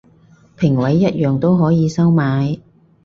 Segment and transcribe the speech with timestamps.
[0.57, 2.57] 評委一樣都可以收買